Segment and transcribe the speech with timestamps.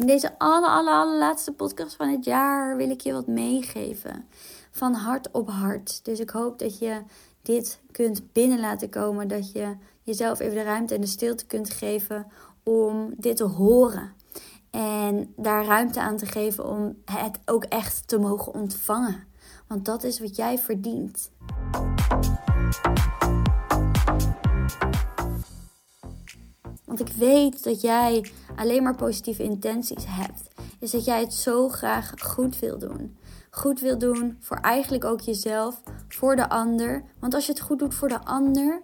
[0.00, 4.28] In deze alle, alle, allerlaatste podcast van het jaar wil ik je wat meegeven.
[4.70, 6.04] Van hart op hart.
[6.04, 7.02] Dus ik hoop dat je
[7.42, 9.28] dit kunt binnen laten komen.
[9.28, 12.26] Dat je jezelf even de ruimte en de stilte kunt geven
[12.62, 14.12] om dit te horen.
[14.70, 19.24] En daar ruimte aan te geven om het ook echt te mogen ontvangen.
[19.66, 21.30] Want dat is wat jij verdient.
[26.84, 28.30] Want ik weet dat jij
[28.60, 30.48] alleen maar positieve intenties hebt.
[30.78, 33.16] Is dat jij het zo graag goed wil doen.
[33.50, 37.04] Goed wil doen voor eigenlijk ook jezelf, voor de ander.
[37.20, 38.80] Want als je het goed doet voor de ander,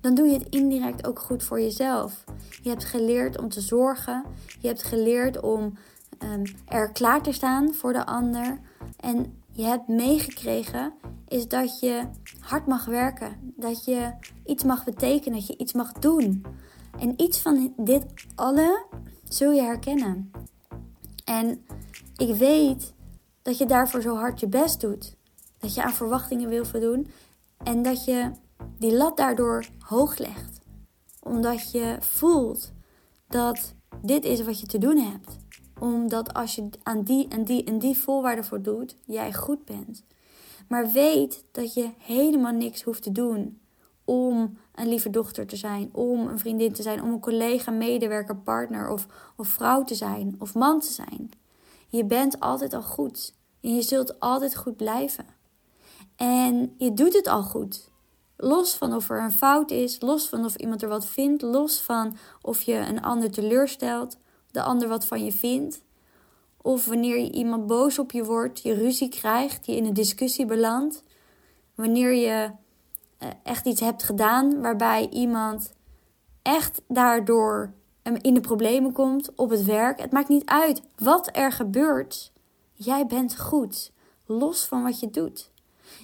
[0.00, 2.24] dan doe je het indirect ook goed voor jezelf.
[2.62, 4.24] Je hebt geleerd om te zorgen.
[4.60, 5.78] Je hebt geleerd om
[6.18, 8.60] um, er klaar te staan voor de ander.
[8.96, 10.92] En je hebt meegekregen
[11.28, 12.02] is dat je
[12.40, 13.52] hard mag werken.
[13.56, 14.12] Dat je
[14.44, 16.44] iets mag betekenen, dat je iets mag doen.
[16.98, 18.04] En iets van dit
[18.34, 18.86] alle
[19.32, 20.30] zul je herkennen.
[21.24, 21.64] En
[22.16, 22.94] ik weet
[23.42, 25.16] dat je daarvoor zo hard je best doet.
[25.58, 27.10] Dat je aan verwachtingen wil voldoen.
[27.56, 28.30] En dat je
[28.78, 30.58] die lat daardoor hoog legt.
[31.22, 32.72] Omdat je voelt
[33.28, 35.36] dat dit is wat je te doen hebt.
[35.78, 40.04] Omdat als je aan die en die en die voorwaarden voor doet, jij goed bent.
[40.68, 43.60] Maar weet dat je helemaal niks hoeft te doen
[44.10, 48.36] om een lieve dochter te zijn, om een vriendin te zijn, om een collega, medewerker,
[48.36, 51.30] partner of, of vrouw te zijn of man te zijn.
[51.88, 55.26] Je bent altijd al goed en je zult altijd goed blijven.
[56.16, 57.90] En je doet het al goed.
[58.36, 61.80] Los van of er een fout is, los van of iemand er wat vindt, los
[61.80, 64.16] van of je een ander teleurstelt,
[64.50, 65.82] de ander wat van je vindt.
[66.62, 70.46] Of wanneer je iemand boos op je wordt, je ruzie krijgt, je in een discussie
[70.46, 71.02] belandt.
[71.74, 72.50] Wanneer je
[73.42, 75.72] echt iets hebt gedaan waarbij iemand
[76.42, 77.72] echt daardoor
[78.20, 80.00] in de problemen komt op het werk.
[80.00, 82.32] Het maakt niet uit wat er gebeurt.
[82.72, 83.92] Jij bent goed,
[84.26, 85.50] los van wat je doet.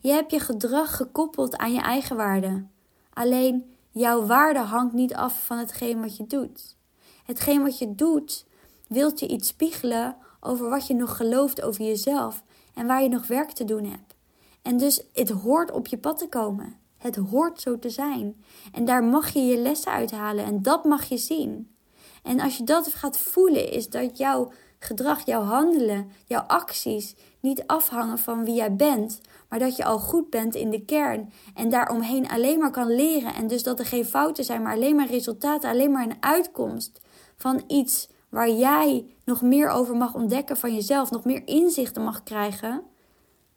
[0.00, 2.64] Je hebt je gedrag gekoppeld aan je eigen waarde.
[3.12, 6.76] Alleen jouw waarde hangt niet af van hetgeen wat je doet.
[7.24, 8.46] Hetgeen wat je doet,
[8.88, 12.42] wilt je iets spiegelen over wat je nog gelooft over jezelf
[12.74, 14.14] en waar je nog werk te doen hebt.
[14.62, 16.80] En dus het hoort op je pad te komen.
[17.02, 18.44] Het hoort zo te zijn.
[18.72, 21.76] En daar mag je je lessen uithalen en dat mag je zien.
[22.22, 27.66] En als je dat gaat voelen, is dat jouw gedrag, jouw handelen, jouw acties niet
[27.66, 31.70] afhangen van wie jij bent, maar dat je al goed bent in de kern en
[31.70, 33.34] daaromheen alleen maar kan leren.
[33.34, 37.00] En dus dat er geen fouten zijn, maar alleen maar resultaten, alleen maar een uitkomst
[37.36, 42.22] van iets waar jij nog meer over mag ontdekken van jezelf, nog meer inzichten mag
[42.22, 42.82] krijgen.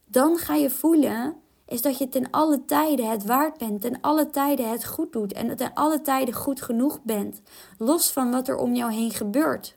[0.06, 1.36] Dan ga je voelen
[1.68, 5.34] is dat je ten alle tijden het waard bent, ten alle tijden het goed doet
[5.34, 7.42] en ten alle tijden goed genoeg bent,
[7.78, 9.76] los van wat er om jou heen gebeurt.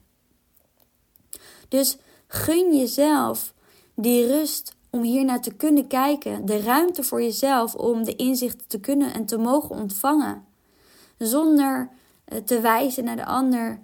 [1.68, 3.54] Dus gun jezelf
[3.94, 8.66] die rust om hier naar te kunnen kijken, de ruimte voor jezelf om de inzichten
[8.66, 10.44] te kunnen en te mogen ontvangen,
[11.18, 11.90] zonder
[12.24, 13.80] eh, te wijzen naar de ander.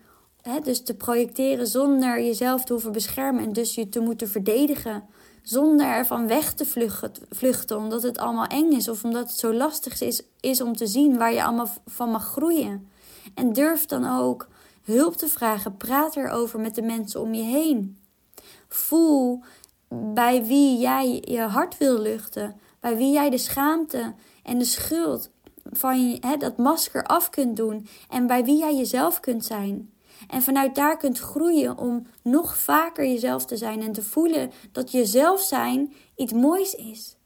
[0.63, 5.05] dus te projecteren zonder jezelf te hoeven beschermen en dus je te moeten verdedigen
[5.45, 6.93] zonder ervan weg te
[7.31, 10.87] vluchten, omdat het allemaal eng is of omdat het zo lastig is, is om te
[10.87, 12.89] zien waar je allemaal van mag groeien.
[13.35, 14.49] En durf dan ook
[14.83, 15.77] hulp te vragen.
[15.77, 17.99] Praat erover met de mensen om je heen.
[18.69, 19.43] Voel
[19.89, 25.31] bij wie jij je hart wil luchten, bij wie jij de schaamte en de schuld
[25.73, 29.94] van je, hè, dat masker af kunt doen en bij wie jij jezelf kunt zijn.
[30.29, 34.91] En vanuit daar kunt groeien om nog vaker jezelf te zijn en te voelen dat
[34.93, 37.17] jezelf zijn iets moois is.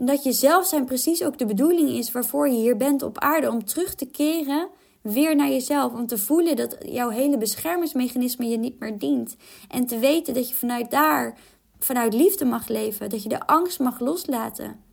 [0.00, 3.50] En dat jezelf zijn precies ook de bedoeling is waarvoor je hier bent op aarde.
[3.50, 4.68] Om terug te keren
[5.02, 5.92] weer naar jezelf.
[5.92, 9.36] Om te voelen dat jouw hele beschermingsmechanisme je niet meer dient.
[9.68, 11.38] En te weten dat je vanuit daar,
[11.78, 13.10] vanuit liefde mag leven.
[13.10, 14.84] Dat je de angst mag loslaten.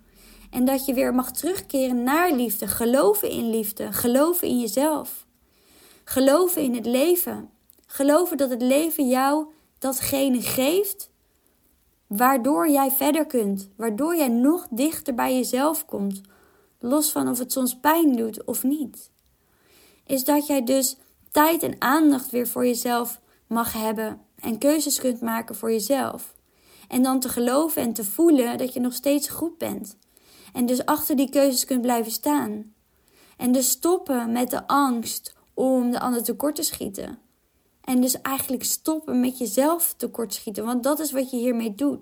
[0.50, 2.68] En dat je weer mag terugkeren naar liefde.
[2.68, 3.92] Geloven in liefde.
[3.92, 5.27] Geloven in jezelf.
[6.10, 7.50] Geloven in het leven.
[7.86, 9.46] Geloven dat het leven jou
[9.80, 11.10] datgene geeft
[12.08, 16.22] waardoor jij verder kunt, waardoor jij nog dichter bij jezelf komt,
[16.80, 19.12] los van of het soms pijn doet of niet.
[20.06, 20.98] Is dat jij dus
[21.32, 26.34] tijd en aandacht weer voor jezelf mag hebben en keuzes kunt maken voor jezelf.
[26.88, 29.98] En dan te geloven en te voelen dat je nog steeds goed bent.
[30.54, 32.74] En dus achter die keuzes kunt blijven staan.
[33.38, 37.20] En dus stoppen met de angst om de ander tekort te schieten.
[37.82, 42.00] En dus eigenlijk stoppen met jezelf tekort schieten, want dat is wat je hiermee doet.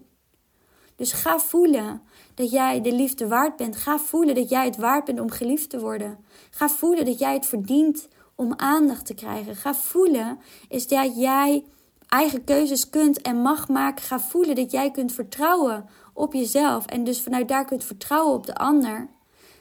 [0.96, 2.02] Dus ga voelen
[2.34, 3.76] dat jij de liefde waard bent.
[3.76, 6.18] Ga voelen dat jij het waard bent om geliefd te worden.
[6.50, 9.56] Ga voelen dat jij het verdient om aandacht te krijgen.
[9.56, 11.64] Ga voelen is dat jij
[12.08, 14.04] eigen keuzes kunt en mag maken.
[14.04, 18.46] Ga voelen dat jij kunt vertrouwen op jezelf en dus vanuit daar kunt vertrouwen op
[18.46, 19.10] de ander.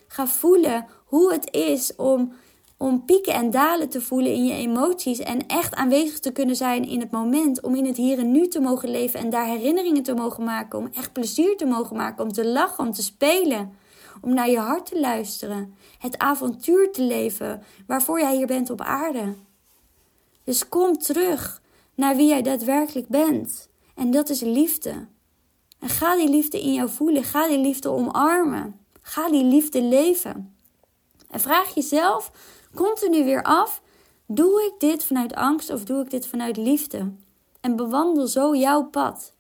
[0.07, 2.33] Ga voelen hoe het is om,
[2.77, 6.89] om pieken en dalen te voelen in je emoties en echt aanwezig te kunnen zijn
[6.89, 7.61] in het moment.
[7.61, 10.79] Om in het hier en nu te mogen leven en daar herinneringen te mogen maken.
[10.79, 13.73] Om echt plezier te mogen maken, om te lachen, om te spelen.
[14.21, 15.75] Om naar je hart te luisteren.
[15.99, 19.35] Het avontuur te leven waarvoor jij hier bent op aarde.
[20.45, 21.63] Dus kom terug
[21.95, 23.69] naar wie jij daadwerkelijk bent.
[23.95, 25.07] En dat is liefde.
[25.79, 27.25] En ga die liefde in jou voelen.
[27.25, 28.81] Ga die liefde omarmen.
[29.03, 30.55] Ga die liefde leven.
[31.31, 32.31] En vraag jezelf
[32.75, 33.83] continu weer af:
[34.27, 37.13] doe ik dit vanuit angst of doe ik dit vanuit liefde?
[37.61, 39.33] En bewandel zo jouw pad.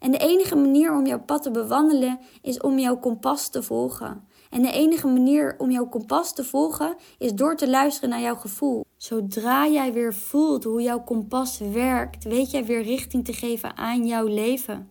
[0.00, 4.24] En de enige manier om jouw pad te bewandelen is om jouw kompas te volgen.
[4.50, 8.34] En de enige manier om jouw kompas te volgen is door te luisteren naar jouw
[8.34, 8.84] gevoel.
[8.96, 14.06] Zodra jij weer voelt hoe jouw kompas werkt, weet jij weer richting te geven aan
[14.06, 14.90] jouw leven.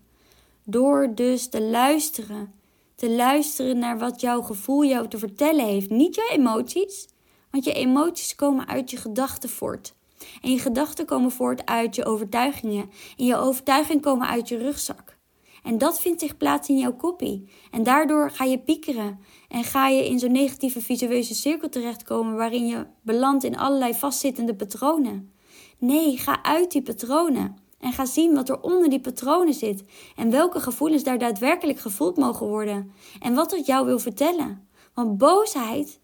[0.65, 2.53] Door dus te luisteren.
[2.95, 5.89] Te luisteren naar wat jouw gevoel jou te vertellen heeft.
[5.89, 7.07] Niet je emoties,
[7.53, 9.95] want je emoties komen uit je gedachten voort.
[10.41, 12.89] En je gedachten komen voort uit je overtuigingen.
[13.17, 15.17] En je overtuigingen komen uit je rugzak.
[15.63, 17.49] En dat vindt zich plaats in jouw koppie.
[17.71, 19.19] En daardoor ga je piekeren.
[19.47, 24.55] En ga je in zo'n negatieve visueuze cirkel terechtkomen waarin je belandt in allerlei vastzittende
[24.55, 25.33] patronen.
[25.77, 27.57] Nee, ga uit die patronen.
[27.79, 29.83] En ga zien wat er onder die patronen zit.
[30.15, 32.91] En welke gevoelens daar daadwerkelijk gevoeld mogen worden.
[33.19, 34.67] En wat het jou wil vertellen.
[34.93, 36.01] Want boosheid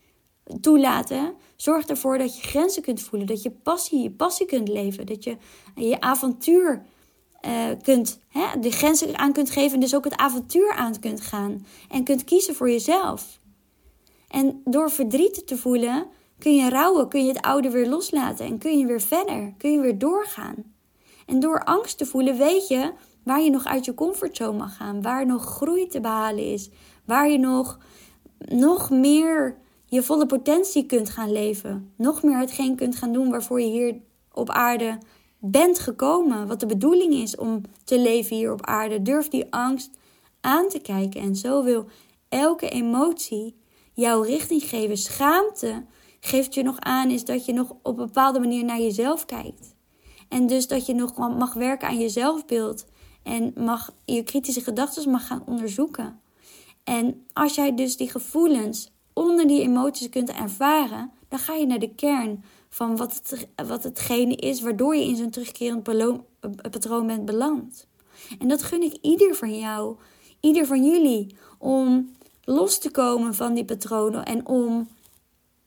[0.62, 3.28] toelaten zorgt ervoor dat je grenzen kunt voelen.
[3.28, 5.06] Dat je passie, je passie kunt leven.
[5.06, 5.38] Dat je
[5.76, 6.86] je avontuur
[7.46, 9.74] uh, kunt, hè, de grenzen aan kunt geven.
[9.74, 11.66] En dus ook het avontuur aan kunt gaan.
[11.90, 13.40] En kunt kiezen voor jezelf.
[14.28, 16.08] En door verdriet te voelen
[16.38, 17.10] kun je rouwen.
[17.10, 18.46] Kun je het oude weer loslaten.
[18.46, 19.54] En kun je weer verder.
[19.58, 20.56] Kun je weer doorgaan.
[21.26, 22.94] En door angst te voelen weet je
[23.24, 25.02] waar je nog uit je comfortzone mag gaan.
[25.02, 26.70] Waar nog groei te behalen is.
[27.06, 27.78] Waar je nog,
[28.38, 29.58] nog meer
[29.90, 31.94] je volle potentie kunt gaan leven.
[31.96, 33.96] Nog meer hetgeen kunt gaan doen waarvoor je hier
[34.34, 34.98] op aarde
[35.40, 36.48] bent gekomen.
[36.48, 39.02] Wat de bedoeling is om te leven hier op aarde.
[39.02, 39.90] Durf die angst
[40.42, 41.22] aan te kijken.
[41.22, 41.86] En zo wil
[42.30, 43.56] elke emotie
[43.94, 44.98] jouw richting geven.
[44.98, 45.86] Schaamte
[46.20, 49.76] geeft je nog aan is dat je nog op een bepaalde manier naar jezelf kijkt.
[50.30, 52.86] En dus dat je nog mag werken aan je zelfbeeld.
[53.24, 56.20] En mag, je kritische gedachten mag gaan onderzoeken.
[56.84, 61.80] En als jij dus die gevoelens onder die emoties kunt ervaren, dan ga je naar
[61.80, 65.84] de kern van wat, het, wat hetgene is waardoor je in zo'n terugkerend
[66.72, 67.88] patroon bent beland.
[68.40, 69.96] En dat gun ik ieder van jou,
[70.40, 72.12] ieder van jullie, om
[72.44, 74.88] los te komen van die patronen en om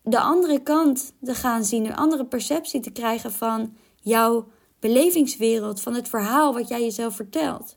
[0.02, 4.48] de andere kant te gaan zien, een andere perceptie te krijgen van jouw
[4.80, 7.76] belevingswereld, van het verhaal wat jij jezelf vertelt.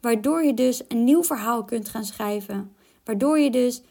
[0.00, 2.76] Waardoor je dus een nieuw verhaal kunt gaan schrijven.
[3.04, 3.82] Waardoor je dus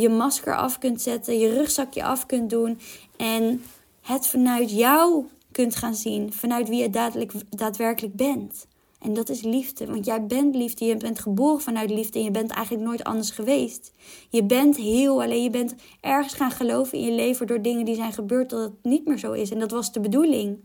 [0.00, 2.78] je masker af kunt zetten, je rugzakje af kunt doen
[3.16, 3.62] en
[4.00, 7.14] het vanuit jou kunt gaan zien, vanuit wie je
[7.50, 8.66] daadwerkelijk bent.
[9.00, 12.30] En dat is liefde, want jij bent liefde, je bent geboren vanuit liefde en je
[12.30, 13.92] bent eigenlijk nooit anders geweest.
[14.28, 17.94] Je bent heel, alleen je bent ergens gaan geloven in je leven door dingen die
[17.94, 19.50] zijn gebeurd dat het niet meer zo is.
[19.50, 20.58] En dat was de bedoeling.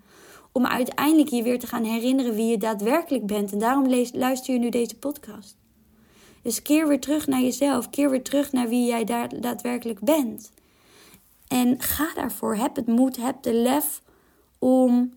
[0.52, 3.52] Om uiteindelijk je weer te gaan herinneren wie je daadwerkelijk bent.
[3.52, 5.61] En daarom luister je nu deze podcast.
[6.42, 7.90] Dus keer weer terug naar jezelf.
[7.90, 9.04] Keer weer terug naar wie jij
[9.40, 10.52] daadwerkelijk bent.
[11.48, 12.56] En ga daarvoor.
[12.56, 14.02] Heb het moed, heb de lef
[14.60, 15.14] om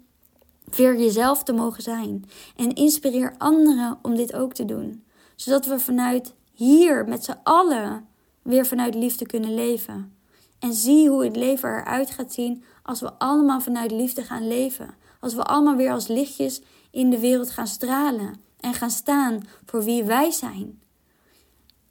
[0.76, 2.24] weer jezelf te mogen zijn.
[2.56, 5.04] En inspireer anderen om dit ook te doen.
[5.36, 8.06] Zodat we vanuit hier met z'n allen
[8.42, 10.16] weer vanuit liefde kunnen leven.
[10.58, 14.94] En zie hoe het leven eruit gaat zien als we allemaal vanuit liefde gaan leven.
[15.20, 19.84] Als we allemaal weer als lichtjes in de wereld gaan stralen en gaan staan voor
[19.84, 20.82] wie wij zijn.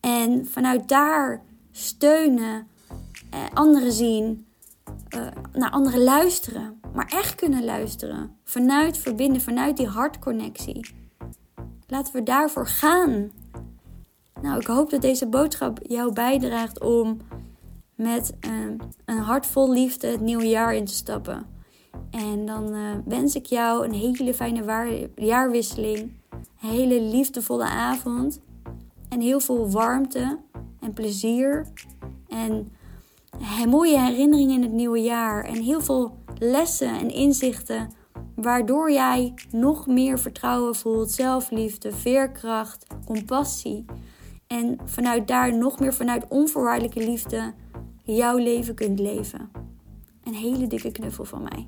[0.06, 1.42] En vanuit daar
[1.72, 2.68] steunen,
[3.30, 4.46] eh, anderen zien,
[5.08, 6.80] eh, naar anderen luisteren.
[6.94, 8.36] Maar echt kunnen luisteren.
[8.44, 10.96] Vanuit verbinden, vanuit die hartconnectie.
[11.88, 13.32] Laten we daarvoor gaan.
[14.42, 17.18] Nou, ik hoop dat deze boodschap jou bijdraagt om
[17.96, 18.52] met uh,
[19.06, 21.46] een hart vol liefde het nieuwe jaar in te stappen.
[22.12, 26.00] En dan uh, wens ik jou een hele fijne jaarwisseling.
[26.62, 28.42] Een hele liefdevolle avond.
[29.14, 30.40] En heel veel warmte
[30.80, 31.68] en plezier.
[32.28, 32.72] En
[33.70, 35.44] mooie herinneringen in het nieuwe jaar.
[35.44, 37.92] En heel veel lessen en inzichten.
[38.36, 43.86] Waardoor jij nog meer vertrouwen voelt, zelfliefde, veerkracht, compassie.
[44.48, 47.54] En vanuit daar nog meer vanuit onvoorwaardelijke liefde
[48.04, 49.52] jouw leven kunt leven.
[50.24, 51.68] Een hele dikke knuffel van mij.